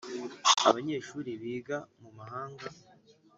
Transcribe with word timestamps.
Abanyeshuri 0.67 1.31
biga 1.41 1.77
mu 2.01 2.09
mahanga 2.17 2.67